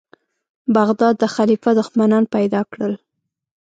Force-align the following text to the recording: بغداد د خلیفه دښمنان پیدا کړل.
بغداد 0.75 1.15
د 1.19 1.25
خلیفه 1.35 1.71
دښمنان 1.79 2.23
پیدا 2.35 2.61
کړل. 2.71 2.93